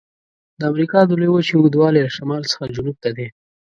[0.59, 3.27] د امریکا د لویې وچې اوږدوالی له شمال څخه جنوب ته دی.